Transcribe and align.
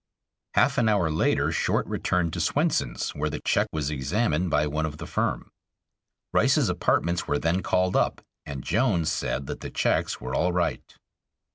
Half 0.55 0.79
an 0.79 0.89
hour 0.89 1.11
later 1.11 1.51
Short 1.51 1.85
returned 1.85 2.33
to 2.33 2.39
Swenson's, 2.41 3.11
where 3.11 3.29
the 3.29 3.39
check 3.39 3.67
was 3.71 3.91
examined 3.91 4.49
by 4.49 4.65
one 4.65 4.87
of 4.87 4.97
the 4.97 5.05
firm. 5.05 5.51
Rice's 6.33 6.69
apartments 6.69 7.27
were 7.27 7.37
then 7.37 7.61
called 7.61 7.95
up, 7.95 8.19
and 8.43 8.63
Jones 8.63 9.11
said 9.11 9.45
that 9.45 9.59
the 9.59 9.69
checks 9.69 10.19
were 10.19 10.33
all 10.33 10.51
right. 10.53 10.81